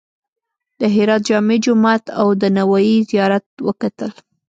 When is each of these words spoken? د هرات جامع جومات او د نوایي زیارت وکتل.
د 0.79 0.81
هرات 0.95 1.21
جامع 1.27 1.57
جومات 1.65 2.03
او 2.19 2.27
د 2.41 2.43
نوایي 2.57 2.97
زیارت 3.11 3.45
وکتل. 3.67 4.11